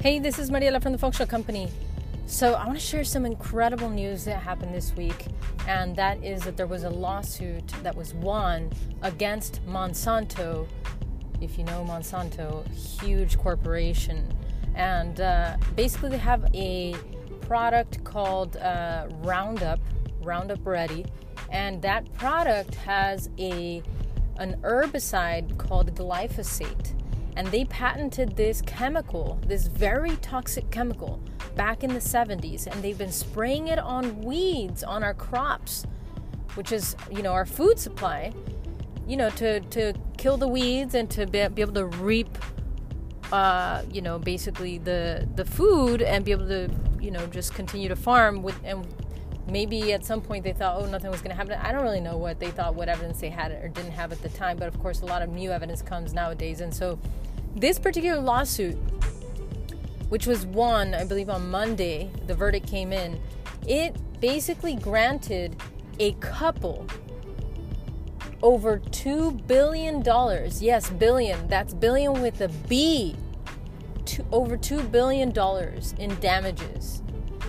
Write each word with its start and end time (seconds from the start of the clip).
Hey, 0.00 0.20
this 0.20 0.38
is 0.38 0.48
Mariela 0.48 0.80
from 0.80 0.92
the 0.92 0.98
Feng 0.98 1.10
Shui 1.10 1.26
Company. 1.26 1.68
So, 2.26 2.54
I 2.54 2.66
want 2.66 2.78
to 2.78 2.84
share 2.84 3.02
some 3.02 3.26
incredible 3.26 3.90
news 3.90 4.24
that 4.26 4.40
happened 4.40 4.72
this 4.72 4.94
week, 4.94 5.26
and 5.66 5.96
that 5.96 6.22
is 6.22 6.42
that 6.42 6.56
there 6.56 6.68
was 6.68 6.84
a 6.84 6.88
lawsuit 6.88 7.66
that 7.82 7.96
was 7.96 8.14
won 8.14 8.70
against 9.02 9.60
Monsanto. 9.66 10.68
If 11.40 11.58
you 11.58 11.64
know 11.64 11.84
Monsanto, 11.84 12.64
huge 13.02 13.38
corporation, 13.38 14.32
and 14.76 15.20
uh, 15.20 15.56
basically 15.74 16.10
they 16.10 16.18
have 16.18 16.48
a 16.54 16.94
product 17.40 18.04
called 18.04 18.56
uh, 18.58 19.08
Roundup, 19.24 19.80
Roundup 20.22 20.64
Ready, 20.64 21.06
and 21.50 21.82
that 21.82 22.10
product 22.12 22.76
has 22.76 23.30
a 23.36 23.82
an 24.36 24.60
herbicide 24.62 25.58
called 25.58 25.92
glyphosate 25.96 26.92
and 27.38 27.46
they 27.52 27.64
patented 27.66 28.34
this 28.34 28.60
chemical, 28.62 29.38
this 29.46 29.68
very 29.68 30.16
toxic 30.16 30.68
chemical, 30.72 31.20
back 31.54 31.84
in 31.84 31.94
the 31.94 32.00
70s, 32.00 32.66
and 32.66 32.82
they've 32.82 32.98
been 32.98 33.12
spraying 33.12 33.68
it 33.68 33.78
on 33.78 34.20
weeds 34.22 34.82
on 34.82 35.04
our 35.04 35.14
crops, 35.14 35.86
which 36.56 36.72
is, 36.72 36.96
you 37.12 37.22
know, 37.22 37.30
our 37.30 37.46
food 37.46 37.78
supply, 37.78 38.32
you 39.06 39.16
know, 39.16 39.30
to, 39.30 39.60
to 39.60 39.92
kill 40.16 40.36
the 40.36 40.48
weeds 40.48 40.96
and 40.96 41.08
to 41.10 41.28
be, 41.28 41.46
be 41.46 41.62
able 41.62 41.74
to 41.74 41.86
reap, 41.86 42.36
uh, 43.30 43.82
you 43.88 44.02
know, 44.02 44.18
basically 44.18 44.78
the, 44.78 45.28
the 45.36 45.44
food 45.44 46.02
and 46.02 46.24
be 46.24 46.32
able 46.32 46.48
to, 46.48 46.68
you 47.00 47.12
know, 47.12 47.24
just 47.28 47.54
continue 47.54 47.88
to 47.88 47.96
farm 47.96 48.42
with, 48.42 48.58
and 48.64 48.84
maybe 49.48 49.92
at 49.92 50.04
some 50.04 50.20
point 50.20 50.44
they 50.44 50.52
thought, 50.52 50.76
oh, 50.80 50.86
nothing 50.86 51.10
was 51.10 51.20
going 51.20 51.30
to 51.30 51.36
happen. 51.36 51.52
I 51.60 51.70
don't 51.70 51.82
really 51.82 52.00
know 52.00 52.16
what 52.16 52.40
they 52.40 52.50
thought, 52.50 52.74
what 52.74 52.88
evidence 52.88 53.20
they 53.20 53.30
had 53.30 53.52
or 53.52 53.68
didn't 53.68 53.92
have 53.92 54.12
at 54.12 54.22
the 54.22 54.28
time, 54.28 54.56
but 54.56 54.68
of 54.68 54.78
course, 54.80 55.02
a 55.02 55.06
lot 55.06 55.22
of 55.22 55.28
new 55.30 55.50
evidence 55.50 55.82
comes 55.82 56.12
nowadays. 56.12 56.60
And 56.60 56.74
so, 56.74 56.98
this 57.56 57.78
particular 57.78 58.20
lawsuit, 58.20 58.76
which 60.08 60.26
was 60.26 60.46
won, 60.46 60.94
I 60.94 61.04
believe, 61.04 61.28
on 61.28 61.50
Monday, 61.50 62.10
the 62.26 62.34
verdict 62.34 62.66
came 62.66 62.92
in, 62.92 63.20
it 63.66 63.96
basically 64.20 64.74
granted 64.74 65.56
a 65.98 66.12
couple 66.14 66.86
over 68.42 68.78
$2 68.78 69.46
billion. 69.46 70.02
Yes, 70.60 70.90
billion. 70.90 71.48
That's 71.48 71.74
billion 71.74 72.22
with 72.22 72.40
a 72.40 72.48
B. 72.68 73.16
To 74.06 74.24
over 74.32 74.56
$2 74.56 74.90
billion 74.90 75.30
in 75.98 76.20
damages. 76.20 77.02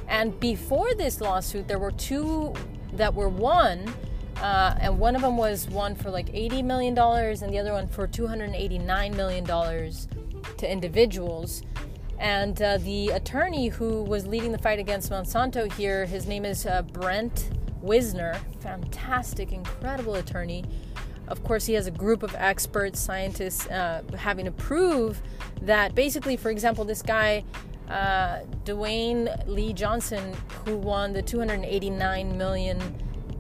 And 0.10 0.38
before 0.40 0.94
this 0.94 1.22
lawsuit, 1.22 1.68
there 1.68 1.80
were 1.80 1.92
two 1.92 2.54
that 2.94 3.14
were 3.14 3.30
won. 3.30 3.94
Uh, 4.42 4.76
and 4.80 4.98
one 4.98 5.16
of 5.16 5.22
them 5.22 5.38
was 5.38 5.68
one 5.70 5.96
for 5.96 6.10
like 6.10 6.28
$80 6.28 6.64
million, 6.64 6.98
and 6.98 7.54
the 7.54 7.60
other 7.60 7.74
one 7.74 7.88
for 7.88 8.08
$289 8.08 9.16
million 9.16 9.46
to 9.46 10.72
individuals. 10.72 11.64
And 12.20 12.62
uh, 12.62 12.78
the 12.80 13.10
attorney 13.10 13.68
who 13.68 14.04
was 14.04 14.28
leading 14.28 14.52
the 14.52 14.58
fight 14.58 14.80
against 14.80 15.12
Monsanto 15.12 15.72
here, 15.74 16.06
his 16.06 16.28
name 16.28 16.46
is 16.46 16.66
uh, 16.66 16.82
Brent 16.82 17.50
Wisner. 17.82 18.36
Fantastic, 18.60 19.52
incredible 19.52 20.16
attorney. 20.16 20.66
Of 21.28 21.44
course, 21.44 21.66
he 21.66 21.74
has 21.74 21.88
a 21.88 21.92
group 21.92 22.24
of 22.24 22.34
experts, 22.36 23.00
scientists, 23.00 23.68
uh, 23.68 24.04
having 24.18 24.46
to 24.46 24.52
prove 24.52 25.22
that 25.62 25.96
basically, 25.96 26.36
for 26.36 26.50
example, 26.50 26.84
this 26.84 27.02
guy 27.02 27.44
uh, 27.90 28.40
Dewayne 28.66 29.48
Lee 29.48 29.74
Johnson, 29.74 30.36
who 30.66 30.78
won 30.78 31.14
the 31.14 31.22
289 31.22 32.38
million 32.38 32.80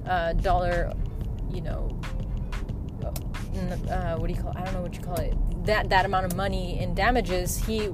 uh, 0.05 0.33
dollar, 0.33 0.93
you 1.51 1.61
know, 1.61 1.99
uh, 3.89 4.15
what 4.15 4.27
do 4.27 4.33
you 4.33 4.41
call? 4.41 4.51
It? 4.51 4.57
I 4.57 4.63
don't 4.65 4.73
know 4.73 4.81
what 4.81 4.95
you 4.95 5.01
call 5.01 5.19
it. 5.19 5.35
That 5.65 5.89
that 5.89 6.05
amount 6.05 6.25
of 6.25 6.35
money 6.35 6.79
in 6.79 6.93
damages. 6.93 7.57
He 7.65 7.89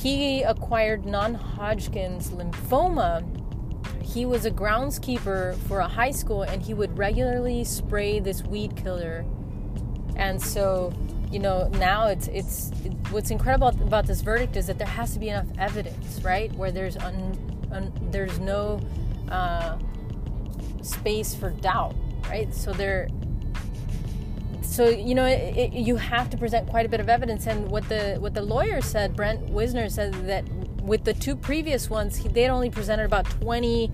he 0.00 0.42
acquired 0.42 1.04
non-Hodgkin's 1.04 2.30
lymphoma. 2.30 3.24
He 4.02 4.24
was 4.24 4.46
a 4.46 4.50
groundskeeper 4.50 5.56
for 5.66 5.80
a 5.80 5.88
high 5.88 6.12
school, 6.12 6.42
and 6.42 6.62
he 6.62 6.72
would 6.72 6.96
regularly 6.96 7.64
spray 7.64 8.20
this 8.20 8.42
weed 8.42 8.76
killer. 8.76 9.24
And 10.16 10.40
so 10.40 10.92
you 11.30 11.38
know 11.38 11.68
now 11.74 12.06
it's 12.06 12.28
it's 12.28 12.70
it, 12.84 12.92
what's 13.10 13.30
incredible 13.30 13.68
about 13.68 14.06
this 14.06 14.22
verdict 14.22 14.56
is 14.56 14.66
that 14.66 14.78
there 14.78 14.86
has 14.86 15.12
to 15.12 15.18
be 15.18 15.28
enough 15.28 15.46
evidence 15.58 16.20
right 16.22 16.50
where 16.54 16.72
there's 16.72 16.96
un, 16.96 17.68
un, 17.70 17.92
there's 18.10 18.38
no 18.38 18.80
uh, 19.30 19.76
space 20.82 21.34
for 21.34 21.50
doubt 21.50 21.94
right 22.28 22.52
so 22.54 22.72
there 22.72 23.08
so 24.62 24.88
you 24.88 25.14
know 25.14 25.24
it, 25.24 25.56
it, 25.56 25.72
you 25.72 25.96
have 25.96 26.30
to 26.30 26.36
present 26.36 26.68
quite 26.68 26.86
a 26.86 26.88
bit 26.88 27.00
of 27.00 27.08
evidence 27.08 27.46
and 27.46 27.68
what 27.68 27.88
the 27.88 28.16
what 28.20 28.34
the 28.34 28.42
lawyer 28.42 28.80
said 28.80 29.16
brent 29.16 29.40
wisner 29.50 29.88
said 29.88 30.12
that 30.26 30.48
with 30.82 31.04
the 31.04 31.14
two 31.14 31.36
previous 31.36 31.90
ones 31.90 32.16
he, 32.16 32.28
they 32.28 32.42
had 32.42 32.50
only 32.50 32.70
presented 32.70 33.04
about 33.04 33.24
20% 33.26 33.90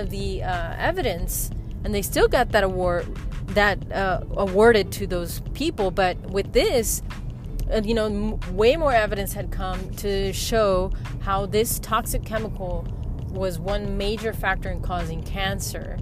of 0.00 0.10
the 0.10 0.42
uh, 0.42 0.74
evidence 0.78 1.50
and 1.84 1.94
they 1.94 2.02
still 2.02 2.28
got 2.28 2.50
that 2.50 2.64
award 2.64 3.06
that 3.54 3.92
uh, 3.92 4.22
awarded 4.36 4.92
to 4.92 5.06
those 5.06 5.40
people. 5.54 5.90
But 5.90 6.18
with 6.30 6.52
this, 6.52 7.02
uh, 7.72 7.82
you 7.84 7.94
know, 7.94 8.06
m- 8.06 8.56
way 8.56 8.76
more 8.76 8.92
evidence 8.92 9.32
had 9.32 9.50
come 9.50 9.90
to 9.96 10.32
show 10.32 10.92
how 11.20 11.46
this 11.46 11.78
toxic 11.78 12.24
chemical 12.24 12.86
was 13.32 13.58
one 13.58 13.96
major 13.96 14.32
factor 14.32 14.70
in 14.70 14.80
causing 14.80 15.22
cancer. 15.22 15.98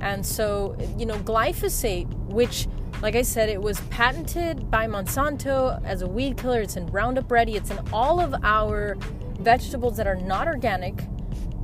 And 0.00 0.24
so, 0.24 0.76
you 0.98 1.06
know, 1.06 1.16
glyphosate, 1.18 2.08
which, 2.26 2.66
like 3.02 3.14
I 3.14 3.22
said, 3.22 3.48
it 3.48 3.62
was 3.62 3.80
patented 3.82 4.70
by 4.70 4.86
Monsanto 4.86 5.80
as 5.84 6.02
a 6.02 6.06
weed 6.06 6.36
killer. 6.36 6.60
It's 6.60 6.76
in 6.76 6.86
Roundup 6.86 7.30
Ready. 7.30 7.54
It's 7.54 7.70
in 7.70 7.78
all 7.92 8.20
of 8.20 8.34
our 8.42 8.96
vegetables 9.38 9.96
that 9.96 10.06
are 10.06 10.16
not 10.16 10.48
organic. 10.48 11.04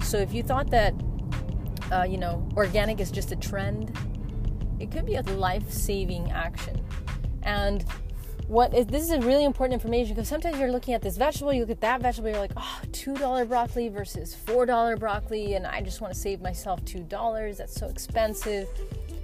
So 0.02 0.18
if 0.18 0.32
you 0.32 0.42
thought 0.42 0.70
that, 0.70 0.94
uh, 1.92 2.04
you 2.04 2.18
know, 2.18 2.48
organic 2.56 3.00
is 3.00 3.10
just 3.10 3.32
a 3.32 3.36
trend, 3.36 3.96
it 4.78 4.90
could 4.92 5.04
be 5.04 5.16
a 5.16 5.22
life-saving 5.22 6.30
action. 6.30 6.80
And 7.42 7.84
what 8.48 8.72
is 8.75 8.86
this 8.86 9.10
is 9.10 9.25
really 9.25 9.44
important 9.44 9.75
information 9.75 10.14
because 10.14 10.26
sometimes 10.26 10.59
you're 10.59 10.72
looking 10.72 10.94
at 10.94 11.03
this 11.03 11.19
vegetable, 11.19 11.53
you 11.53 11.60
look 11.60 11.70
at 11.70 11.82
that 11.82 12.00
vegetable, 12.00 12.31
you're 12.31 12.38
like, 12.38 12.53
oh, 12.56 12.81
two 12.92 13.14
dollar 13.14 13.44
broccoli 13.44 13.88
versus 13.91 14.34
four 14.34 14.64
dollar 14.64 14.97
broccoli, 14.97 15.54
and 15.54 15.66
I 15.66 15.82
just 15.82 16.00
want 16.00 16.14
to 16.14 16.19
save 16.19 16.41
myself 16.41 16.82
two 16.87 17.00
dollars. 17.00 17.58
That's 17.58 17.75
so 17.75 17.87
expensive. 17.88 18.66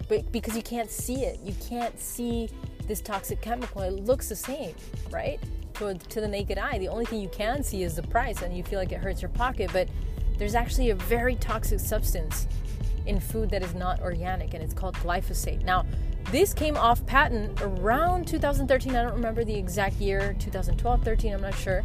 But 0.09 0.31
because 0.31 0.55
you 0.55 0.63
can't 0.63 0.91
see 0.91 1.25
it, 1.25 1.41
you 1.43 1.55
can't 1.67 1.99
see 1.99 2.51
this 2.87 3.01
toxic 3.01 3.41
chemical. 3.41 3.81
It 3.81 4.05
looks 4.05 4.29
the 4.29 4.37
same, 4.37 4.75
right? 5.11 5.41
To, 5.75 5.95
to 5.95 6.21
the 6.21 6.29
naked 6.29 6.59
eye. 6.59 6.79
The 6.79 6.89
only 6.89 7.07
thing 7.07 7.21
you 7.21 7.31
can 7.31 7.63
see 7.63 7.83
is 7.83 7.97
the 7.97 8.03
price, 8.03 8.43
and 8.43 8.55
you 8.55 8.63
feel 8.63 8.79
like 8.79 8.93
it 8.93 8.99
hurts 8.99 9.23
your 9.23 9.31
pocket. 9.31 9.71
But 9.73 9.89
there's 10.37 10.55
actually 10.55 10.91
a 10.91 10.95
very 10.95 11.37
toxic 11.37 11.81
substance 11.81 12.47
in 13.07 13.21
food 13.21 13.49
that 13.51 13.63
is 13.63 13.75
not 13.75 14.03
organic, 14.03 14.53
and 14.53 14.63
it's 14.63 14.75
called 14.75 14.95
glyphosate. 14.97 15.65
Now, 15.65 15.87
this 16.31 16.55
came 16.55 16.77
off 16.77 17.05
patent 17.07 17.61
around 17.63 18.27
2013. 18.27 18.97
I 18.97 19.03
don't 19.03 19.15
remember 19.15 19.45
the 19.45 19.55
exact 19.55 19.97
year, 19.97 20.35
2012, 20.39 21.03
13, 21.05 21.35
I'm 21.35 21.41
not 21.41 21.55
sure. 21.55 21.83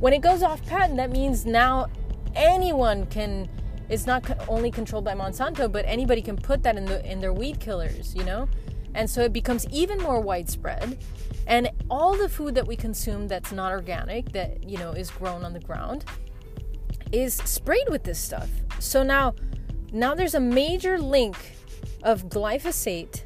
When 0.00 0.12
it 0.12 0.20
goes 0.20 0.42
off 0.42 0.64
patent, 0.66 0.96
that 0.96 1.10
means 1.10 1.46
now 1.46 1.86
anyone 2.34 3.06
can 3.06 3.48
it's 3.88 4.06
not 4.06 4.24
only 4.48 4.70
controlled 4.70 5.04
by 5.04 5.14
Monsanto, 5.14 5.70
but 5.70 5.84
anybody 5.84 6.22
can 6.22 6.36
put 6.36 6.62
that 6.62 6.76
in 6.76 6.84
the 6.84 7.04
in 7.10 7.20
their 7.20 7.32
weed 7.32 7.58
killers, 7.58 8.14
you 8.14 8.24
know? 8.24 8.48
And 8.94 9.10
so 9.10 9.22
it 9.22 9.32
becomes 9.32 9.66
even 9.70 9.98
more 9.98 10.20
widespread. 10.20 10.98
And 11.46 11.70
all 11.90 12.16
the 12.16 12.28
food 12.28 12.54
that 12.54 12.66
we 12.66 12.76
consume 12.76 13.26
that's 13.26 13.50
not 13.50 13.72
organic, 13.72 14.32
that, 14.32 14.62
you 14.68 14.78
know, 14.78 14.92
is 14.92 15.10
grown 15.10 15.44
on 15.44 15.52
the 15.52 15.60
ground, 15.60 16.04
is 17.12 17.34
sprayed 17.34 17.88
with 17.88 18.04
this 18.04 18.18
stuff. 18.18 18.48
So 18.78 19.02
now 19.02 19.34
now 19.92 20.14
there's 20.14 20.34
a 20.34 20.40
major 20.40 20.98
link 20.98 21.36
of 22.04 22.28
glyphosate 22.28 23.22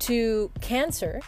to 0.00 0.50
cancer 0.60 1.20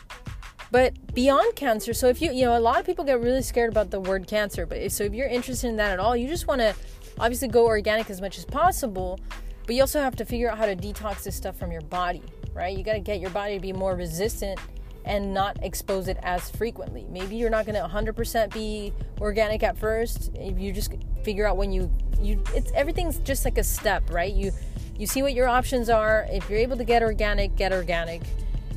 but 0.70 0.92
beyond 1.14 1.54
cancer 1.54 1.92
so 1.92 2.08
if 2.08 2.20
you 2.20 2.32
you 2.32 2.44
know 2.44 2.56
a 2.56 2.60
lot 2.60 2.80
of 2.80 2.86
people 2.86 3.04
get 3.04 3.20
really 3.20 3.42
scared 3.42 3.70
about 3.70 3.90
the 3.90 4.00
word 4.00 4.26
cancer 4.26 4.66
but 4.66 4.78
if, 4.78 4.92
so 4.92 5.04
if 5.04 5.14
you're 5.14 5.28
interested 5.28 5.68
in 5.68 5.76
that 5.76 5.92
at 5.92 5.98
all 5.98 6.16
you 6.16 6.28
just 6.28 6.46
want 6.46 6.60
to 6.60 6.74
obviously 7.18 7.48
go 7.48 7.66
organic 7.66 8.08
as 8.10 8.20
much 8.20 8.38
as 8.38 8.44
possible 8.44 9.18
but 9.66 9.74
you 9.74 9.80
also 9.80 10.00
have 10.00 10.16
to 10.16 10.24
figure 10.24 10.50
out 10.50 10.58
how 10.58 10.66
to 10.66 10.74
detox 10.74 11.22
this 11.22 11.36
stuff 11.36 11.56
from 11.58 11.70
your 11.70 11.82
body 11.82 12.22
right 12.52 12.76
you 12.76 12.82
got 12.82 12.94
to 12.94 13.00
get 13.00 13.20
your 13.20 13.30
body 13.30 13.54
to 13.54 13.60
be 13.60 13.72
more 13.72 13.94
resistant 13.94 14.58
and 15.04 15.34
not 15.34 15.56
expose 15.62 16.08
it 16.08 16.16
as 16.22 16.50
frequently 16.50 17.06
maybe 17.10 17.36
you're 17.36 17.50
not 17.50 17.66
going 17.66 17.74
to 17.74 17.86
100% 17.86 18.54
be 18.54 18.92
organic 19.20 19.62
at 19.62 19.76
first 19.76 20.30
if 20.34 20.58
you 20.58 20.72
just 20.72 20.92
figure 21.22 21.46
out 21.46 21.56
when 21.56 21.72
you 21.72 21.90
you 22.22 22.42
it's 22.54 22.72
everything's 22.72 23.18
just 23.18 23.44
like 23.44 23.58
a 23.58 23.64
step, 23.64 24.10
right? 24.10 24.32
You 24.32 24.52
you 24.96 25.06
see 25.06 25.22
what 25.22 25.34
your 25.34 25.48
options 25.48 25.90
are. 25.90 26.26
If 26.30 26.48
you're 26.48 26.58
able 26.58 26.76
to 26.76 26.84
get 26.84 27.02
organic, 27.02 27.56
get 27.56 27.72
organic. 27.72 28.22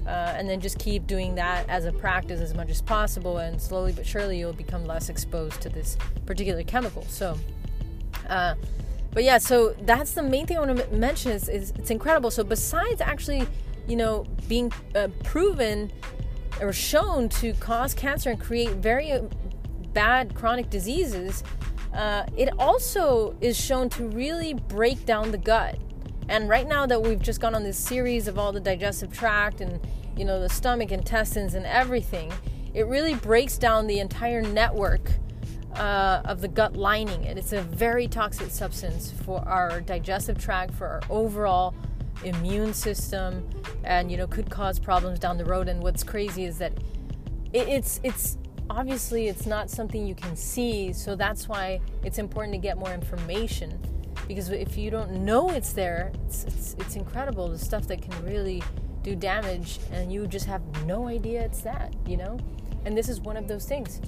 Uh, 0.05 0.35
and 0.37 0.47
then 0.47 0.61
just 0.61 0.77
keep 0.77 1.07
doing 1.07 1.33
that 1.33 1.67
as 1.67 1.85
a 1.85 1.91
practice 1.91 2.39
as 2.39 2.53
much 2.53 2.69
as 2.69 2.79
possible, 2.79 3.39
and 3.39 3.59
slowly 3.59 3.91
but 3.91 4.05
surely 4.05 4.37
you'll 4.37 4.53
become 4.53 4.85
less 4.85 5.09
exposed 5.09 5.59
to 5.61 5.69
this 5.69 5.97
particular 6.27 6.61
chemical. 6.61 7.03
So, 7.09 7.35
uh, 8.29 8.53
but 9.11 9.23
yeah, 9.23 9.39
so 9.39 9.75
that's 9.81 10.11
the 10.11 10.21
main 10.21 10.45
thing 10.45 10.57
I 10.57 10.59
want 10.59 10.77
to 10.77 10.95
mention 10.95 11.31
is, 11.31 11.49
is 11.49 11.71
it's 11.79 11.89
incredible. 11.89 12.29
So 12.29 12.43
besides 12.43 13.01
actually, 13.01 13.47
you 13.87 13.95
know, 13.95 14.25
being 14.47 14.71
uh, 14.93 15.07
proven 15.23 15.91
or 16.61 16.71
shown 16.71 17.29
to 17.29 17.53
cause 17.53 17.95
cancer 17.95 18.29
and 18.29 18.39
create 18.39 18.69
very 18.71 19.19
bad 19.93 20.35
chronic 20.35 20.69
diseases, 20.69 21.43
uh, 21.95 22.25
it 22.37 22.49
also 22.59 23.35
is 23.41 23.59
shown 23.59 23.89
to 23.89 24.07
really 24.09 24.53
break 24.53 25.03
down 25.05 25.31
the 25.31 25.37
gut. 25.39 25.79
And 26.27 26.49
right 26.49 26.67
now 26.67 26.85
that 26.85 27.01
we've 27.01 27.21
just 27.21 27.39
gone 27.39 27.55
on 27.55 27.63
this 27.63 27.77
series 27.77 28.27
of 28.27 28.37
all 28.37 28.51
the 28.51 28.59
digestive 28.59 29.13
tract 29.13 29.61
and 29.61 29.79
you 30.17 30.25
know 30.25 30.39
the 30.39 30.49
stomach, 30.49 30.91
intestines, 30.91 31.53
and 31.53 31.65
everything, 31.65 32.31
it 32.73 32.87
really 32.87 33.15
breaks 33.15 33.57
down 33.57 33.87
the 33.87 33.99
entire 33.99 34.41
network 34.41 35.11
uh, 35.75 36.21
of 36.25 36.41
the 36.41 36.47
gut 36.47 36.75
lining. 36.75 37.25
And 37.25 37.37
it's 37.37 37.53
a 37.53 37.61
very 37.61 38.07
toxic 38.07 38.49
substance 38.49 39.11
for 39.25 39.39
our 39.47 39.81
digestive 39.81 40.37
tract, 40.37 40.73
for 40.73 40.87
our 40.87 41.01
overall 41.09 41.73
immune 42.23 42.73
system, 42.73 43.47
and 43.83 44.11
you 44.11 44.17
know 44.17 44.27
could 44.27 44.49
cause 44.49 44.79
problems 44.79 45.19
down 45.19 45.37
the 45.37 45.45
road. 45.45 45.67
And 45.67 45.81
what's 45.81 46.03
crazy 46.03 46.45
is 46.45 46.57
that 46.59 46.73
it, 47.53 47.67
it's 47.67 47.99
it's 48.03 48.37
obviously 48.69 49.27
it's 49.27 49.45
not 49.45 49.69
something 49.69 50.05
you 50.05 50.15
can 50.15 50.35
see 50.35 50.91
so 50.91 51.15
that's 51.15 51.47
why 51.47 51.79
it's 52.03 52.17
important 52.17 52.53
to 52.53 52.57
get 52.57 52.77
more 52.77 52.91
information 52.93 53.79
because 54.27 54.49
if 54.49 54.75
you 54.75 54.89
don't 54.89 55.11
know 55.11 55.49
it's 55.51 55.73
there 55.73 56.11
it's, 56.25 56.45
it's, 56.45 56.75
it's 56.79 56.95
incredible 56.95 57.47
the 57.47 57.59
stuff 57.59 57.87
that 57.87 58.01
can 58.01 58.25
really 58.25 58.63
do 59.05 59.15
damage 59.15 59.79
and 59.91 60.11
you 60.11 60.25
just 60.25 60.45
have 60.45 60.61
no 60.85 61.07
idea 61.07 61.41
it's 61.43 61.61
that 61.61 61.93
you 62.07 62.17
know 62.17 62.39
and 62.85 62.97
this 62.97 63.07
is 63.07 63.21
one 63.21 63.37
of 63.37 63.47
those 63.47 63.65
things 63.65 64.01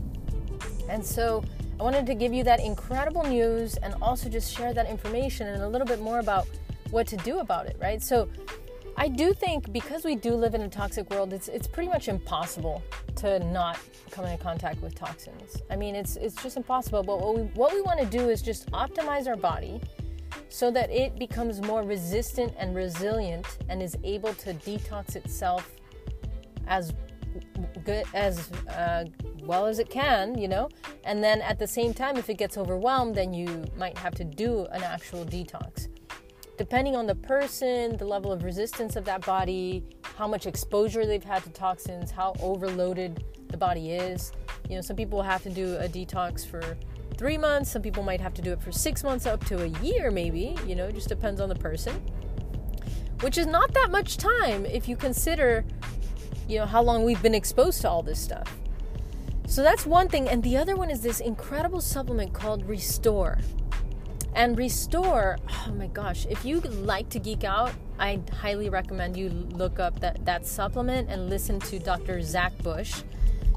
and 0.89 1.05
so 1.05 1.44
i 1.79 1.83
wanted 1.83 2.05
to 2.05 2.15
give 2.15 2.33
you 2.33 2.44
that 2.44 2.59
incredible 2.59 3.23
news 3.23 3.75
and 3.77 3.94
also 4.01 4.27
just 4.27 4.51
share 4.55 4.73
that 4.73 4.89
information 4.89 5.47
and 5.47 5.61
a 5.61 5.67
little 5.67 5.85
bit 5.85 6.01
more 6.01 6.17
about 6.17 6.47
what 6.89 7.05
to 7.05 7.15
do 7.17 7.39
about 7.39 7.67
it 7.67 7.77
right 7.79 8.01
so 8.01 8.27
I 8.99 9.07
do 9.09 9.31
think 9.31 9.71
because 9.71 10.03
we 10.03 10.15
do 10.15 10.33
live 10.33 10.55
in 10.55 10.61
a 10.61 10.69
toxic 10.69 11.07
world, 11.11 11.31
it's 11.31 11.50
it's 11.50 11.67
pretty 11.67 11.88
much 11.88 12.07
impossible 12.07 12.81
to 13.17 13.38
not 13.51 13.77
come 14.09 14.25
into 14.25 14.43
contact 14.43 14.81
with 14.81 14.95
toxins. 14.95 15.61
I 15.69 15.75
mean, 15.75 15.95
it's 15.95 16.15
it's 16.15 16.41
just 16.41 16.57
impossible. 16.57 17.03
But 17.03 17.21
what 17.21 17.35
we 17.35 17.41
what 17.53 17.73
we 17.75 17.81
want 17.81 18.00
to 18.00 18.07
do 18.07 18.29
is 18.29 18.41
just 18.41 18.71
optimize 18.71 19.27
our 19.27 19.35
body 19.35 19.79
so 20.50 20.72
that 20.72 20.89
it 20.92 21.18
becomes 21.18 21.62
more 21.62 21.84
resistant 21.84 22.54
and 22.57 22.75
resilient 22.75 23.45
and 23.69 23.81
is 23.81 23.98
able 24.04 24.34
to 24.36 24.54
detox 24.54 25.16
itself 25.16 25.72
as 26.68 26.94
good 27.84 28.06
as 28.13 28.51
uh, 28.69 29.06
well 29.44 29.66
as 29.66 29.80
it 29.80 29.89
can, 29.89 30.38
you 30.38 30.48
know. 30.48 30.69
And 31.04 31.24
then 31.24 31.42
at 31.42 31.60
the 31.60 31.68
same 31.68 31.94
time, 31.94 32.18
if 32.18 32.30
it 32.30 32.38
gets 32.38 32.57
overwhelmed, 32.57 33.16
then 33.16 33.34
you 33.34 33.66
might 33.78 33.98
have 33.98 34.16
to 34.16 34.24
do 34.24 34.66
an 34.72 34.84
actual 34.84 35.25
detox 35.25 35.88
depending 36.57 36.95
on 36.95 37.06
the 37.06 37.16
person, 37.16 37.95
the 37.98 38.06
level 38.06 38.31
of 38.31 38.44
resistance 38.44 38.95
of 38.95 39.06
that 39.06 39.24
body, 39.25 39.84
how 40.18 40.28
much 40.28 40.48
exposure 40.48 41.06
they've 41.06 41.24
had 41.24 41.44
to 41.44 41.50
toxins, 41.51 42.10
how 42.10 42.34
overloaded 42.42 43.24
the 43.48 43.57
body 43.57 43.92
is. 43.92 44.31
You 44.68 44.75
know, 44.75 44.81
some 44.81 44.95
people 44.95 45.22
have 45.22 45.44
to 45.44 45.50
do 45.50 45.75
a 45.78 45.88
detox 45.88 46.45
for 46.45 46.75
three 47.17 47.37
months, 47.37 47.71
some 47.71 47.81
people 47.81 48.03
might 48.03 48.21
have 48.21 48.33
to 48.35 48.41
do 48.41 48.51
it 48.51 48.61
for 48.61 48.71
six 48.71 49.03
months, 49.03 49.25
up 49.25 49.43
to 49.45 49.63
a 49.63 49.67
year, 49.83 50.11
maybe. 50.11 50.55
You 50.65 50.75
know, 50.75 50.91
just 50.91 51.09
depends 51.09 51.41
on 51.41 51.49
the 51.49 51.55
person. 51.55 51.95
Which 53.21 53.37
is 53.37 53.47
not 53.47 53.73
that 53.73 53.89
much 53.89 54.17
time 54.17 54.65
if 54.65 54.87
you 54.87 54.95
consider, 54.95 55.65
you 56.47 56.59
know, 56.59 56.65
how 56.65 56.83
long 56.83 57.03
we've 57.03 57.21
been 57.21 57.33
exposed 57.33 57.81
to 57.81 57.89
all 57.89 58.03
this 58.03 58.19
stuff. 58.19 58.55
So 59.47 59.63
that's 59.63 59.85
one 59.85 60.07
thing. 60.07 60.29
And 60.29 60.43
the 60.43 60.57
other 60.57 60.75
one 60.75 60.89
is 60.89 61.01
this 61.01 61.19
incredible 61.19 61.81
supplement 61.81 62.33
called 62.33 62.65
Restore. 62.65 63.39
And 64.35 64.55
Restore, 64.55 65.37
oh 65.49 65.73
my 65.73 65.87
gosh, 65.87 66.27
if 66.29 66.45
you 66.45 66.59
like 66.59 67.09
to 67.09 67.19
geek 67.19 67.43
out, 67.43 67.71
I 67.97 68.19
highly 68.31 68.69
recommend 68.69 69.17
you 69.17 69.29
look 69.29 69.79
up 69.79 69.99
that, 70.01 70.23
that 70.25 70.45
supplement 70.45 71.09
and 71.09 71.27
listen 71.29 71.59
to 71.61 71.79
Dr. 71.79 72.21
Zach 72.21 72.55
Bush. 72.59 73.01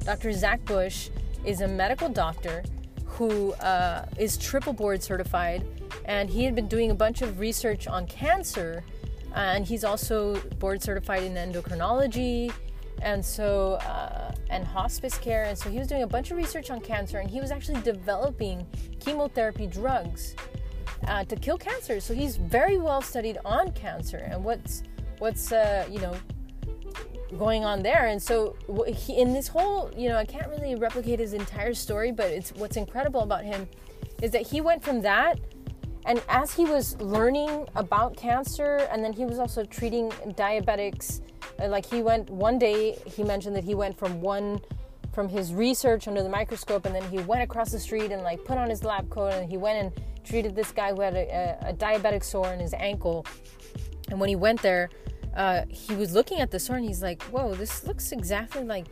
Dr. 0.04 0.32
Zach 0.32 0.64
Bush 0.64 1.10
is 1.44 1.60
a 1.60 1.68
medical 1.68 2.08
doctor 2.08 2.62
who 3.20 3.52
uh, 3.52 4.06
is 4.17 4.38
triple 4.38 4.72
board 4.72 5.02
certified, 5.02 5.62
and 6.06 6.31
he 6.31 6.43
had 6.43 6.55
been 6.55 6.69
doing 6.69 6.90
a 6.90 6.94
bunch 6.94 7.20
of 7.20 7.38
research 7.38 7.87
on 7.87 8.06
cancer, 8.06 8.82
and 9.34 9.67
he's 9.67 9.84
also 9.84 10.40
board 10.58 10.82
certified 10.82 11.22
in 11.25 11.34
endocrinology, 11.34 12.50
and 13.02 13.22
so 13.22 13.75
uh, 13.75 14.32
and 14.49 14.64
hospice 14.64 15.19
care, 15.19 15.44
and 15.44 15.58
so 15.58 15.69
he 15.69 15.78
was 15.78 15.87
doing 15.87 16.02
a 16.02 16.06
bunch 16.06 16.31
of 16.31 16.38
research 16.38 16.70
on 16.70 16.81
cancer, 16.81 17.19
and 17.19 17.28
he 17.28 17.43
was 17.43 17.50
actually 17.50 17.82
developing 17.82 18.67
chemotherapy 19.00 19.67
drugs 19.67 20.34
uh, 21.06 21.22
to 21.25 21.37
kill 21.37 21.58
cancer. 21.58 22.00
So 22.00 22.14
he's 22.14 22.38
very 22.38 22.78
well 22.78 23.02
studied 23.02 23.37
on 23.44 23.72
cancer 23.72 24.17
and 24.32 24.43
what's 24.43 24.82
what's 25.19 25.52
uh, 25.52 25.87
you 25.90 26.00
know 26.00 26.17
going 27.38 27.65
on 27.65 27.82
there. 27.82 28.06
And 28.06 28.23
so 28.23 28.56
he, 28.87 29.19
in 29.19 29.32
this 29.32 29.49
whole, 29.49 29.91
you 29.97 30.09
know, 30.09 30.17
I 30.17 30.25
can't 30.25 30.49
really 30.49 30.75
replicate 30.75 31.19
his 31.19 31.32
entire 31.32 31.75
story, 31.75 32.12
but 32.12 32.27
it's 32.27 32.53
what's 32.53 32.77
incredible 32.77 33.21
about 33.21 33.44
him 33.44 33.69
is 34.23 34.31
that 34.32 34.47
he 34.47 34.61
went 34.61 34.82
from 34.82 35.00
that 35.03 35.38
and 36.06 36.23
as 36.29 36.55
he 36.55 36.65
was 36.65 36.99
learning 37.00 37.67
about 37.77 38.17
cancer 38.17 38.88
and 38.91 39.05
then 39.05 39.12
he 39.12 39.25
was 39.25 39.38
also 39.38 39.65
treating 39.65 40.11
diabetics 40.37 41.21
uh, 41.59 41.69
like 41.69 41.87
he 41.87 42.03
went 42.03 42.29
one 42.29 42.59
day 42.59 42.99
he 43.06 43.23
mentioned 43.23 43.56
that 43.56 43.65
he 43.65 43.75
went 43.75 43.99
from 43.99 44.21
one 44.21 44.61
from 45.12 45.29
his 45.29 45.55
research 45.55 46.06
under 46.06 46.23
the 46.23 46.29
microscope 46.29 46.85
and 46.85 46.94
then 46.94 47.03
he 47.11 47.19
went 47.21 47.43
across 47.43 47.71
the 47.71 47.79
street 47.79 48.12
and 48.12 48.23
like 48.23 48.43
put 48.44 48.59
on 48.59 48.69
his 48.69 48.85
lab 48.85 49.09
coat 49.09 49.32
and 49.32 49.50
he 49.50 49.56
went 49.56 49.79
and 49.79 50.05
treated 50.25 50.55
this 50.55 50.71
guy 50.73 50.93
who 50.93 51.00
had 51.00 51.15
a, 51.15 51.59
a, 51.62 51.71
a 51.71 51.75
diabetic 51.75 52.23
sore 52.23 52.53
in 52.53 52.61
his 52.61 52.75
ankle. 52.75 53.27
And 54.11 54.21
when 54.21 54.29
he 54.29 54.37
went 54.37 54.62
there, 54.62 54.91
uh, 55.37 55.62
he 55.69 55.94
was 55.94 56.12
looking 56.12 56.41
at 56.41 56.50
the 56.50 56.59
sore 56.59 56.77
and 56.77 56.85
he's 56.85 57.03
like, 57.03 57.23
whoa, 57.25 57.55
this 57.55 57.85
looks 57.85 58.12
exactly 58.12 58.65
like 58.65 58.87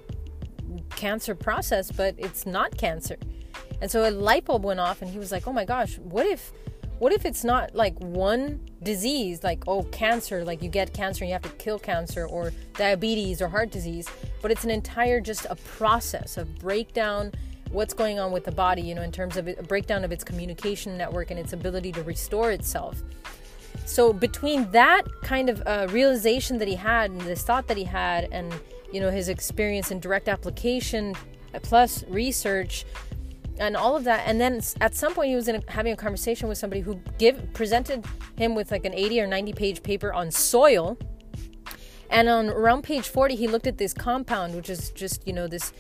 cancer 0.91 1.35
process, 1.35 1.91
but 1.91 2.15
it's 2.19 2.47
not 2.47 2.77
cancer. 2.77 3.17
And 3.81 3.91
so 3.91 4.09
a 4.09 4.11
light 4.11 4.45
bulb 4.45 4.65
went 4.65 4.81
off 4.81 5.03
and 5.03 5.11
he 5.11 5.19
was 5.19 5.33
like, 5.33 5.47
oh 5.47 5.53
my 5.53 5.65
gosh, 5.65 5.99
what 5.99 6.27
if 6.27 6.53
what 6.99 7.13
if 7.13 7.25
it's 7.25 7.45
not 7.45 7.77
like 7.77 7.97
one 8.01 8.61
disease 8.83 9.45
like 9.45 9.63
oh 9.69 9.85
cancer 9.85 10.45
like 10.45 10.63
you 10.65 10.69
get 10.69 10.93
cancer 10.93 11.23
and 11.23 11.29
you 11.29 11.33
have 11.33 11.43
to 11.43 11.49
kill 11.51 11.79
cancer 11.79 12.27
or 12.27 12.53
diabetes 12.75 13.41
or 13.41 13.47
heart 13.47 13.71
disease 13.71 14.09
but 14.43 14.51
it's 14.51 14.65
an 14.65 14.71
entire 14.71 15.21
just 15.21 15.47
a 15.49 15.55
process 15.55 16.37
of 16.37 16.59
breakdown 16.59 17.33
what's 17.71 17.95
going 17.95 18.19
on 18.19 18.33
with 18.33 18.45
the 18.45 18.53
body, 18.53 18.83
you 18.83 18.95
know, 18.95 19.03
in 19.03 19.13
terms 19.13 19.37
of 19.37 19.49
a 19.49 19.55
breakdown 19.63 20.05
of 20.05 20.13
its 20.13 20.25
communication 20.25 20.97
network 20.97 21.31
and 21.31 21.39
its 21.39 21.53
ability 21.53 21.93
to 21.93 22.03
restore 22.03 22.51
itself. 22.51 23.03
So 23.85 24.13
between 24.13 24.71
that 24.73 25.03
kind 25.23 25.49
of 25.49 25.63
uh, 25.67 25.87
realization 25.91 26.59
that 26.59 26.69
he 26.69 26.75
had 26.75 27.11
and 27.11 27.21
this 27.23 27.43
thought 27.43 27.67
that 27.69 27.77
he 27.77 27.85
had, 27.85 28.29
and 28.33 28.55
you 28.93 29.01
know 29.01 29.11
his 29.11 29.29
experience 29.29 29.91
in 29.91 30.01
direct 30.01 30.29
application 30.29 31.15
uh, 31.55 31.59
plus 31.63 32.05
research 32.09 32.85
and 33.59 33.77
all 33.77 33.97
of 33.97 34.05
that, 34.05 34.23
and 34.27 34.41
then 34.41 34.61
at 34.81 34.95
some 34.95 35.15
point 35.15 35.31
he 35.31 35.35
was 35.35 35.49
in 35.49 35.63
having 35.69 35.93
a 35.93 35.97
conversation 35.97 36.49
with 36.49 36.59
somebody 36.59 36.81
who 36.81 37.01
give 37.19 37.53
presented 37.55 38.05
him 38.37 38.55
with 38.55 38.71
like 38.71 38.85
an 38.85 38.95
80 38.95 39.23
or 39.23 39.27
90 39.27 39.53
page 39.55 39.83
paper 39.83 40.13
on 40.13 40.31
soil. 40.31 40.97
And 42.11 42.29
on 42.29 42.49
around 42.49 42.83
page 42.83 43.09
40, 43.09 43.37
he 43.37 43.49
looked 43.49 43.67
at 43.67 43.77
this 43.77 43.93
compound, 43.93 44.55
which 44.55 44.71
is 44.71 44.91
just, 44.93 45.27
you 45.27 45.35
know, 45.35 45.47
this 45.47 45.73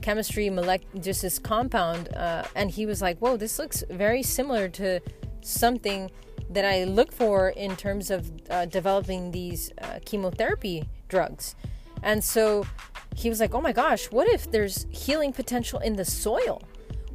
chemistry, 0.00 0.48
molec- 0.48 1.02
just 1.02 1.22
this 1.22 1.38
compound, 1.38 2.08
uh, 2.14 2.44
and 2.54 2.70
he 2.70 2.86
was 2.86 3.02
like, 3.02 3.18
"Whoa, 3.18 3.36
this 3.36 3.58
looks 3.58 3.84
very 3.90 4.22
similar 4.22 4.68
to 4.70 5.00
something 5.40 6.10
that 6.50 6.64
I 6.64 6.84
look 6.84 7.12
for 7.12 7.50
in 7.50 7.76
terms 7.76 8.10
of 8.10 8.30
uh, 8.50 8.66
developing 8.66 9.30
these 9.30 9.72
uh, 9.80 9.98
chemotherapy 10.04 10.88
drugs." 11.08 11.54
And 12.02 12.22
so 12.22 12.66
he 13.14 13.28
was 13.28 13.40
like, 13.40 13.54
"Oh 13.54 13.60
my 13.60 13.72
gosh, 13.72 14.06
what 14.06 14.28
if 14.28 14.50
there's 14.50 14.86
healing 14.90 15.32
potential 15.32 15.78
in 15.80 15.96
the 15.96 16.04
soil? 16.04 16.62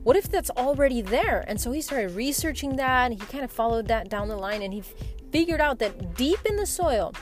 What 0.04 0.16
if 0.16 0.30
that's 0.30 0.50
already 0.52 1.02
there?" 1.02 1.44
And 1.48 1.60
so 1.60 1.72
he 1.72 1.82
started 1.82 2.12
researching 2.12 2.75
that, 2.78 3.12
and 3.12 3.13
he 3.13 3.25
kind 3.28 3.44
of 3.44 3.52
followed 3.52 3.88
that 3.88 4.10
down 4.10 4.28
the 4.28 4.38
line, 4.38 4.62
and 4.62 4.74
he 4.74 4.80
f- 4.80 4.94
figured 5.32 5.62
out 5.62 5.80
that 5.80 6.16
deep 6.16 6.40
in 6.46 6.56
the 6.56 6.66
soil, 6.66 7.13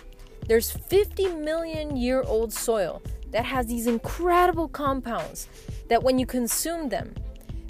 there's 0.47 0.71
50 0.71 1.27
million 1.35 1.95
year 1.95 2.23
old 2.23 2.51
soil 2.51 3.01
that 3.31 3.45
has 3.45 3.67
these 3.67 3.87
incredible 3.87 4.67
compounds 4.67 5.47
that 5.87 6.03
when 6.03 6.19
you 6.19 6.25
consume 6.25 6.89
them, 6.89 7.13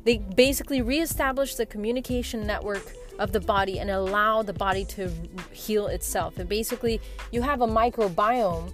they 0.03 0.17
basically 0.17 0.81
reestablish 0.81 1.55
the 1.55 1.65
communication 1.65 2.45
network 2.45 2.93
of 3.20 3.32
the 3.32 3.39
body 3.39 3.80
and 3.80 3.89
allow 3.89 4.41
the 4.41 4.53
body 4.53 4.86
to 4.86 5.12
heal 5.51 5.88
itself. 5.88 6.38
And 6.38 6.48
basically, 6.48 7.01
you 7.32 7.41
have 7.41 7.62
a 7.62 7.68
microbiome 7.68 8.72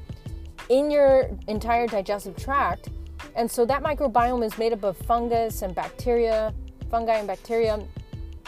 in 0.69 0.91
your 0.91 1.29
entire 1.47 1.87
digestive 1.87 2.35
tract. 2.35 2.89
And 3.35 3.49
so 3.49 3.65
that 3.65 3.83
microbiome 3.83 4.45
is 4.45 4.57
made 4.57 4.73
up 4.73 4.83
of 4.83 4.97
fungus 4.97 5.61
and 5.61 5.73
bacteria, 5.73 6.53
fungi 6.89 7.17
and 7.17 7.27
bacteria. 7.27 7.85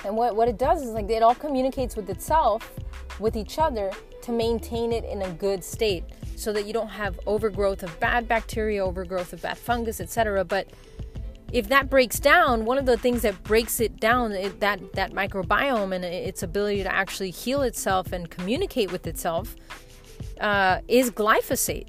And 0.05 0.15
what, 0.15 0.35
what 0.35 0.47
it 0.47 0.57
does 0.57 0.81
is 0.81 0.91
like 0.91 1.09
it 1.09 1.23
all 1.23 1.35
communicates 1.35 1.95
with 1.95 2.09
itself, 2.09 2.71
with 3.19 3.35
each 3.35 3.59
other, 3.59 3.91
to 4.21 4.31
maintain 4.31 4.91
it 4.91 5.03
in 5.05 5.21
a 5.21 5.31
good 5.31 5.63
state 5.63 6.03
so 6.35 6.53
that 6.53 6.65
you 6.65 6.73
don't 6.73 6.89
have 6.89 7.19
overgrowth 7.25 7.83
of 7.83 7.99
bad 7.99 8.27
bacteria, 8.27 8.83
overgrowth 8.83 9.33
of 9.33 9.41
bad 9.41 9.57
fungus, 9.57 9.99
etc. 9.99 10.45
But 10.45 10.67
if 11.51 11.69
that 11.69 11.89
breaks 11.89 12.19
down, 12.19 12.65
one 12.65 12.77
of 12.77 12.85
the 12.85 12.97
things 12.97 13.21
that 13.23 13.41
breaks 13.43 13.79
it 13.79 13.99
down, 13.99 14.31
it, 14.31 14.59
that 14.59 14.93
that 14.93 15.11
microbiome 15.11 15.95
and 15.95 16.05
its 16.05 16.43
ability 16.43 16.83
to 16.83 16.93
actually 16.93 17.31
heal 17.31 17.61
itself 17.61 18.11
and 18.11 18.29
communicate 18.29 18.91
with 18.91 19.07
itself, 19.07 19.55
uh, 20.41 20.79
is 20.87 21.11
glyphosate. 21.11 21.87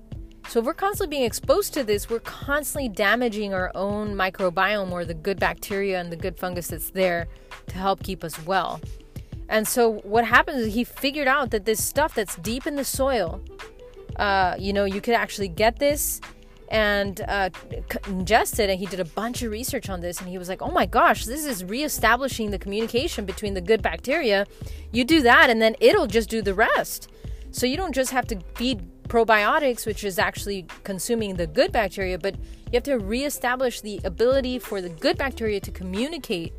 So 0.48 0.58
if 0.58 0.66
we're 0.66 0.74
constantly 0.74 1.16
being 1.16 1.26
exposed 1.26 1.74
to 1.74 1.84
this, 1.84 2.10
we're 2.10 2.20
constantly 2.20 2.88
damaging 2.88 3.54
our 3.54 3.70
own 3.74 4.14
microbiome 4.14 4.90
or 4.90 5.04
the 5.04 5.14
good 5.14 5.38
bacteria 5.38 6.00
and 6.00 6.10
the 6.10 6.16
good 6.16 6.36
fungus 6.36 6.68
that's 6.68 6.90
there 6.90 7.28
to 7.68 7.74
help 7.74 8.02
keep 8.02 8.24
us 8.24 8.42
well. 8.44 8.80
And 9.48 9.66
so 9.68 10.00
what 10.02 10.24
happens 10.24 10.66
is 10.66 10.74
he 10.74 10.84
figured 10.84 11.28
out 11.28 11.50
that 11.50 11.66
this 11.66 11.84
stuff 11.84 12.14
that's 12.14 12.36
deep 12.36 12.66
in 12.66 12.76
the 12.76 12.84
soil, 12.84 13.40
uh, 14.16 14.56
you 14.58 14.72
know, 14.72 14.84
you 14.84 15.00
could 15.00 15.14
actually 15.14 15.48
get 15.48 15.78
this 15.78 16.20
and 16.70 17.20
uh, 17.22 17.50
ingest 18.04 18.58
it. 18.58 18.70
And 18.70 18.78
he 18.78 18.86
did 18.86 19.00
a 19.00 19.04
bunch 19.04 19.42
of 19.42 19.50
research 19.50 19.88
on 19.88 20.00
this, 20.00 20.20
and 20.20 20.28
he 20.28 20.38
was 20.38 20.48
like, 20.48 20.62
"Oh 20.62 20.70
my 20.70 20.86
gosh, 20.86 21.26
this 21.26 21.44
is 21.44 21.64
reestablishing 21.64 22.50
the 22.50 22.58
communication 22.58 23.24
between 23.24 23.54
the 23.54 23.60
good 23.60 23.82
bacteria. 23.82 24.46
You 24.92 25.04
do 25.04 25.22
that, 25.22 25.50
and 25.50 25.60
then 25.60 25.76
it'll 25.80 26.06
just 26.06 26.30
do 26.30 26.42
the 26.42 26.54
rest. 26.54 27.08
So 27.50 27.66
you 27.66 27.76
don't 27.76 27.94
just 27.94 28.12
have 28.12 28.26
to 28.28 28.40
feed 28.54 28.80
probiotics, 29.08 29.86
which 29.86 30.04
is 30.04 30.18
actually 30.18 30.66
consuming 30.84 31.34
the 31.34 31.46
good 31.46 31.72
bacteria, 31.72 32.16
but 32.16 32.36
you 32.36 32.74
have 32.74 32.84
to 32.84 32.96
reestablish 32.98 33.80
the 33.80 34.00
ability 34.04 34.60
for 34.60 34.80
the 34.80 34.88
good 34.88 35.18
bacteria 35.18 35.58
to 35.60 35.72
communicate 35.72 36.52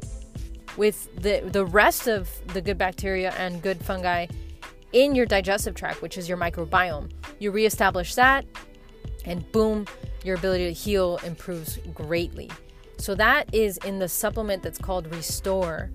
with 0.76 1.14
the, 1.22 1.42
the 1.52 1.66
rest 1.66 2.08
of 2.08 2.30
the 2.54 2.62
good 2.62 2.78
bacteria 2.78 3.32
and 3.38 3.62
good 3.62 3.82
fungi 3.84 4.28
in 4.92 5.16
your 5.16 5.26
digestive 5.26 5.76
tract, 5.76 6.02
which 6.02 6.18
is 6.18 6.28
your 6.28 6.38
microbiome. 6.38 7.10
You 7.40 7.52
reestablish 7.52 8.16
that, 8.16 8.46
and 9.26 9.50
boom, 9.52 9.86
your 10.24 10.38
ability 10.38 10.66
to 10.66 10.74
heal 10.74 11.20
improves 11.24 11.78
greatly. 11.94 12.50
So, 12.98 13.16
that 13.16 13.54
is 13.54 13.78
in 13.78 14.00
the 14.00 14.08
supplement 14.08 14.62
that's 14.64 14.78
called 14.78 15.14
Restore 15.14 15.90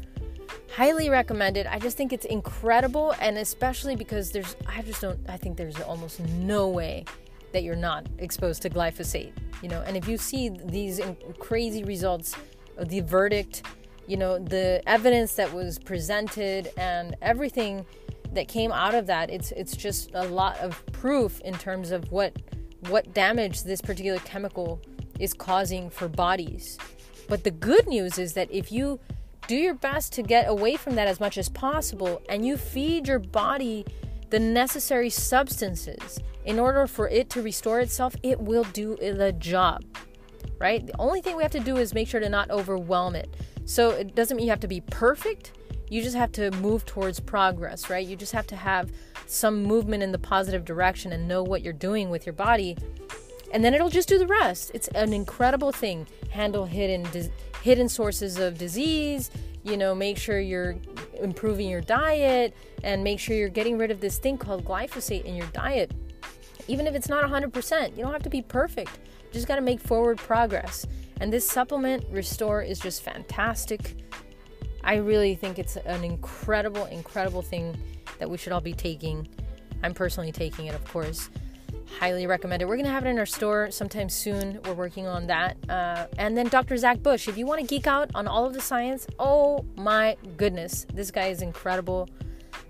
highly 0.76 1.09
recommended. 1.09 1.66
I 1.66 1.78
just 1.78 1.97
think 1.97 2.12
it's 2.12 2.26
incredible, 2.26 3.14
and 3.21 3.38
especially 3.38 3.97
because 3.97 4.30
there's, 4.30 4.56
I 4.66 4.83
just 4.83 5.00
don't, 5.00 5.18
I 5.26 5.38
think 5.38 5.56
there's 5.56 5.80
almost 5.80 6.21
no 6.21 6.68
way 6.68 7.06
that 7.52 7.62
you're 7.62 7.76
not 7.76 8.06
exposed 8.18 8.61
to 8.62 8.71
glyphosate, 8.71 9.33
you 9.62 9.71
know. 9.71 9.83
And 9.87 9.97
if 9.97 10.06
you 10.06 10.18
see 10.18 10.50
these 10.50 11.00
crazy 11.38 11.83
results, 11.85 12.37
uh, 12.78 12.85
the 12.85 13.00
verdict, 13.00 13.62
you 14.06 14.18
know, 14.18 14.38
the 14.38 14.83
evidence 14.87 15.35
that 15.37 15.50
was 15.50 15.78
presented, 15.78 16.71
and 16.76 17.16
everything 17.23 17.87
that 18.33 18.47
came 18.49 18.71
out 18.71 18.95
of 18.95 19.06
that, 19.06 19.30
it's 19.30 19.52
it's 19.52 19.75
just 19.75 20.11
a 20.12 20.25
lot 20.25 20.59
of 20.59 20.85
proof 20.92 21.40
in 21.40 21.54
terms 21.54 21.90
of 21.90 22.11
what 22.12 22.35
what 22.88 23.14
damage 23.14 23.62
this 23.62 23.80
particular 23.80 24.18
chemical 24.21 24.80
is 25.18 25.33
causing 25.33 25.90
for 25.90 26.09
bodies. 26.09 26.78
But 27.28 27.45
the 27.45 27.50
good 27.50 27.87
news 27.88 28.18
is 28.18 28.35
that 28.35 28.50
if 28.50 28.71
you 28.71 29.00
do 29.47 29.56
your 29.56 29.75
best 29.75 30.12
to 30.14 30.23
get 30.23 30.49
away 30.49 30.76
from 30.76 30.95
that 30.97 31.09
as 31.09 31.21
much 31.21 31.38
as 31.38 31.49
possible 31.49 32.21
and 32.28 32.47
you 32.47 32.56
feed 32.56 33.09
your 33.09 33.18
body 33.18 33.85
the 34.30 34.38
necessary 34.38 35.09
substances 35.11 36.18
in 36.45 36.59
order 36.59 36.87
for 36.87 37.09
it 37.09 37.30
to 37.30 37.42
restore 37.42 37.80
itself, 37.80 38.14
it 38.23 38.40
will 38.40 38.64
do 38.64 38.97
the 38.97 39.33
job. 39.38 39.85
Right? 40.59 40.87
The 40.87 40.99
only 40.99 41.21
thing 41.21 41.37
we 41.37 41.42
have 41.42 41.52
to 41.52 41.61
do 41.61 41.76
is 41.76 41.95
make 41.95 42.09
sure 42.09 42.21
to 42.21 42.28
not 42.28 42.50
overwhelm 42.50 43.14
it. 43.14 43.35
So 43.64 43.90
it 43.90 44.14
doesn't 44.14 44.37
mean 44.37 44.47
you 44.47 44.50
have 44.50 44.61
to 44.61 44.68
be 44.68 44.80
perfect. 44.80 45.52
You 45.90 46.02
just 46.02 46.16
have 46.16 46.33
to 46.33 46.50
move 46.52 46.85
towards 46.87 47.21
progress, 47.21 47.90
right? 47.90 48.06
You 48.06 48.16
just 48.16 48.33
have 48.33 48.47
to 48.49 48.56
have 48.56 48.90
some 49.26 49.62
movement 49.62 50.02
in 50.02 50.12
the 50.12 50.18
positive 50.18 50.64
direction 50.64 51.12
and 51.12 51.26
know 51.26 51.42
what 51.42 51.62
you're 51.62 51.73
doing 51.73 52.11
with 52.11 52.26
your 52.26 52.33
body. 52.33 52.76
And 53.52 53.64
then 53.64 53.75
it'll 53.75 53.90
just 53.90 54.09
do 54.09 54.18
the 54.18 54.26
rest. 54.26 54.71
It's 54.75 54.88
an 54.88 55.12
incredible 55.12 55.73
thing. 55.73 56.06
Handle 56.30 56.66
hidden 56.66 57.06
hidden 57.62 57.88
sources 57.88 58.38
of 58.38 58.59
disease, 58.59 59.30
you 59.64 59.76
know, 59.76 59.95
make 59.95 60.16
sure 60.16 60.38
you're 60.38 60.76
improving 61.21 61.68
your 61.68 61.80
diet 61.80 62.56
and 62.85 63.02
make 63.02 63.18
sure 63.18 63.35
you're 63.35 63.49
getting 63.49 63.76
rid 63.76 63.90
of 63.90 64.00
this 64.00 64.18
thing 64.18 64.38
called 64.38 64.64
glyphosate 64.64 65.25
in 65.25 65.35
your 65.35 65.49
diet. 65.49 65.90
Even 66.68 66.87
if 66.87 66.95
it's 66.95 67.09
not 67.09 67.25
100%, 67.25 67.97
you 67.97 68.04
don't 68.04 68.12
have 68.12 68.23
to 68.23 68.30
be 68.30 68.42
perfect. 68.42 68.99
You 69.25 69.33
just 69.33 69.49
got 69.49 69.56
to 69.56 69.62
make 69.62 69.80
forward 69.80 70.18
progress. 70.18 70.87
And 71.21 71.33
this 71.33 71.49
supplement, 71.49 72.04
Restore, 72.11 72.62
is 72.62 72.78
just 72.78 73.02
fantastic. 73.02 73.97
I 74.85 74.97
really 74.97 75.35
think 75.35 75.59
it's 75.59 75.76
an 75.76 76.04
incredible, 76.04 76.85
incredible 76.87 77.42
thing 77.42 77.76
that 78.18 78.28
we 78.28 78.38
should 78.38 78.52
all 78.52 78.61
be 78.61 78.75
taking. 78.75 79.28
I'm 79.82 79.94
personally 79.94 80.32
taking 80.32 80.66
it, 80.66 80.75
of 80.75 80.85
course 80.85 81.30
highly 81.99 82.26
recommend 82.26 82.62
it. 82.62 82.66
We're 82.66 82.76
going 82.76 82.87
to 82.87 82.92
have 82.92 83.06
it 83.06 83.08
in 83.08 83.18
our 83.18 83.26
store 83.26 83.70
sometime 83.70 84.08
soon. 84.08 84.61
We're 84.64 84.75
working 84.75 85.06
on 85.06 85.26
that. 85.28 85.56
Uh, 85.68 86.06
and 86.18 86.37
then 86.37 86.49
Dr. 86.49 86.76
Zach 86.76 87.02
Bush, 87.02 87.28
if 87.28 87.38
you 87.38 87.46
want 87.46 87.61
to 87.61 87.66
geek 87.66 87.87
out 87.87 88.11
on 88.14 88.26
all 88.26 88.44
of 88.44 88.52
the 88.52 88.61
science, 88.61 89.06
oh 89.18 89.64
my 89.76 90.16
goodness, 90.37 90.87
this 90.92 91.11
guy 91.11 91.28
is 91.28 91.42
incredible. 91.42 92.08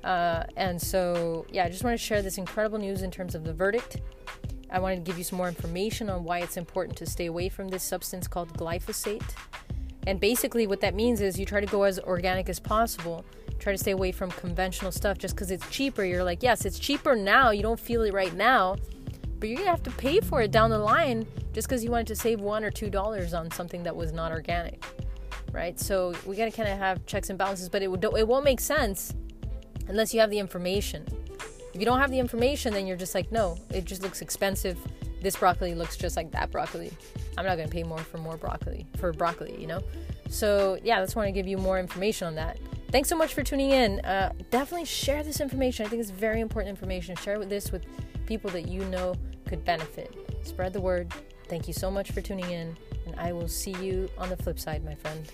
Uh, 0.04 0.44
and 0.56 0.80
so, 0.80 1.46
yeah, 1.50 1.64
I 1.64 1.68
just 1.68 1.82
want 1.82 1.98
to 1.98 2.04
share 2.04 2.22
this 2.22 2.38
incredible 2.38 2.78
news 2.78 3.02
in 3.02 3.10
terms 3.10 3.34
of 3.34 3.44
the 3.44 3.52
verdict. 3.52 4.00
I 4.70 4.78
wanted 4.78 4.96
to 4.96 5.02
give 5.02 5.18
you 5.18 5.24
some 5.24 5.38
more 5.38 5.48
information 5.48 6.10
on 6.10 6.24
why 6.24 6.40
it's 6.40 6.56
important 6.56 6.96
to 6.98 7.06
stay 7.06 7.26
away 7.26 7.48
from 7.48 7.68
this 7.68 7.82
substance 7.82 8.28
called 8.28 8.52
glyphosate. 8.56 9.34
And 10.06 10.20
basically, 10.20 10.66
what 10.66 10.80
that 10.82 10.94
means 10.94 11.20
is 11.20 11.38
you 11.38 11.46
try 11.46 11.60
to 11.60 11.66
go 11.66 11.82
as 11.82 11.98
organic 11.98 12.48
as 12.48 12.60
possible. 12.60 13.24
Try 13.58 13.72
to 13.72 13.78
stay 13.78 13.92
away 13.92 14.12
from 14.12 14.30
conventional 14.30 14.92
stuff 14.92 15.18
just 15.18 15.34
because 15.34 15.50
it's 15.50 15.68
cheaper. 15.70 16.04
You're 16.04 16.24
like, 16.24 16.42
yes, 16.42 16.64
it's 16.64 16.78
cheaper 16.78 17.16
now. 17.16 17.50
You 17.50 17.62
don't 17.62 17.80
feel 17.80 18.02
it 18.02 18.12
right 18.12 18.34
now 18.34 18.76
but 19.38 19.48
you're 19.48 19.58
gonna 19.58 19.70
have 19.70 19.82
to 19.82 19.90
pay 19.92 20.20
for 20.20 20.42
it 20.42 20.50
down 20.50 20.70
the 20.70 20.78
line 20.78 21.26
just 21.52 21.68
because 21.68 21.84
you 21.84 21.90
wanted 21.90 22.06
to 22.06 22.16
save 22.16 22.40
one 22.40 22.64
or 22.64 22.70
two 22.70 22.90
dollars 22.90 23.34
on 23.34 23.50
something 23.50 23.82
that 23.82 23.94
was 23.94 24.12
not 24.12 24.32
organic, 24.32 24.82
right? 25.52 25.78
So 25.78 26.14
we 26.24 26.36
gotta 26.36 26.50
kind 26.50 26.68
of 26.68 26.78
have 26.78 27.04
checks 27.06 27.30
and 27.30 27.38
balances, 27.38 27.68
but 27.68 27.82
it 27.82 27.88
would 27.88 28.02
it 28.04 28.26
won't 28.26 28.44
make 28.44 28.60
sense 28.60 29.14
unless 29.88 30.12
you 30.14 30.20
have 30.20 30.30
the 30.30 30.38
information. 30.38 31.06
If 31.74 31.80
you 31.80 31.84
don't 31.84 32.00
have 32.00 32.10
the 32.10 32.18
information, 32.18 32.72
then 32.72 32.86
you're 32.86 32.96
just 32.96 33.14
like, 33.14 33.30
no, 33.30 33.58
it 33.70 33.84
just 33.84 34.02
looks 34.02 34.22
expensive. 34.22 34.78
This 35.20 35.36
broccoli 35.36 35.74
looks 35.74 35.96
just 35.96 36.16
like 36.16 36.30
that 36.32 36.50
broccoli. 36.50 36.90
I'm 37.36 37.44
not 37.44 37.56
gonna 37.56 37.68
pay 37.68 37.82
more 37.82 37.98
for 37.98 38.18
more 38.18 38.36
broccoli 38.36 38.86
for 38.96 39.12
broccoli, 39.12 39.60
you 39.60 39.66
know. 39.66 39.82
So 40.30 40.78
yeah, 40.82 41.00
that's 41.00 41.14
want 41.14 41.28
to 41.28 41.32
give 41.32 41.46
you 41.46 41.58
more 41.58 41.78
information 41.78 42.26
on 42.26 42.34
that. 42.36 42.58
Thanks 42.90 43.08
so 43.08 43.16
much 43.16 43.34
for 43.34 43.42
tuning 43.42 43.70
in. 43.70 44.00
Uh, 44.00 44.32
definitely 44.50 44.86
share 44.86 45.22
this 45.22 45.40
information. 45.40 45.84
I 45.84 45.88
think 45.88 46.00
it's 46.00 46.10
very 46.10 46.40
important 46.40 46.70
information. 46.70 47.16
Share 47.16 47.44
this 47.44 47.72
with 47.72 47.84
people 48.26 48.50
that 48.50 48.68
you 48.68 48.84
know 48.86 49.14
could 49.46 49.64
benefit. 49.64 50.14
Spread 50.42 50.72
the 50.72 50.80
word. 50.80 51.12
Thank 51.48 51.68
you 51.68 51.74
so 51.74 51.90
much 51.90 52.12
for 52.12 52.20
tuning 52.20 52.50
in, 52.50 52.76
and 53.06 53.18
I 53.18 53.32
will 53.32 53.48
see 53.48 53.72
you 53.82 54.08
on 54.18 54.28
the 54.28 54.36
flip 54.36 54.58
side, 54.58 54.84
my 54.84 54.94
friend. 54.94 55.24